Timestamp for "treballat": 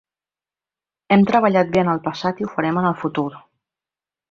1.33-1.69